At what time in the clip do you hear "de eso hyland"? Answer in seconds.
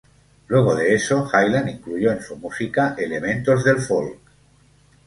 0.73-1.69